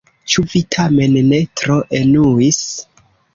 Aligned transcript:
Ĉu 0.35 0.43
vi 0.53 0.61
tamen 0.75 1.13
ne 1.33 1.41
tro 1.61 1.77
enuis? 2.01 2.59